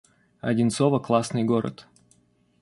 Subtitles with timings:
[0.41, 1.85] Одинцово— классный город